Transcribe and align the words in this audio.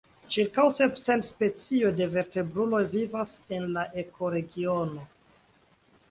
Ĉirkaŭ 0.33 0.63
sep 0.75 0.95
cent 0.99 1.25
specioj 1.25 1.91
de 1.99 2.07
vertebruloj 2.15 2.79
vivas 2.93 3.33
en 3.57 3.67
la 3.75 3.83
ekoregiono. 4.05 5.05